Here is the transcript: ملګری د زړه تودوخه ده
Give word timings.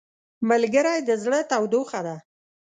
ملګری 0.49 0.97
د 1.07 1.09
زړه 1.23 1.39
تودوخه 1.51 1.99
ده 2.07 2.17